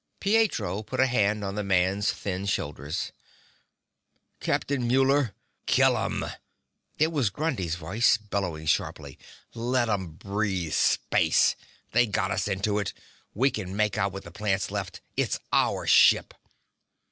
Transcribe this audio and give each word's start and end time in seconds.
Pietro 0.19 0.81
put 0.81 0.99
a 0.99 1.05
hand 1.05 1.43
on 1.43 1.53
the 1.53 1.63
man's 1.63 2.11
thin 2.11 2.47
shoulders, 2.47 3.11
"Captain 4.39 4.87
Muller" 4.87 5.35
"Kill 5.67 5.95
'em!" 5.95 6.25
It 6.97 7.11
was 7.11 7.29
Grundy's 7.29 7.75
voice, 7.75 8.17
bellowing 8.17 8.65
sharply. 8.65 9.19
"Let'em 9.53 10.13
breathe 10.17 10.73
space! 10.73 11.55
They 11.91 12.07
got 12.07 12.31
us 12.31 12.47
into 12.47 12.79
it! 12.79 12.93
We 13.35 13.51
can 13.51 13.75
make 13.75 13.95
out 13.95 14.11
with 14.11 14.23
the 14.23 14.31
plants 14.31 14.71
left! 14.71 15.01
It's 15.15 15.37
our 15.53 15.85
ship!" 15.85 16.33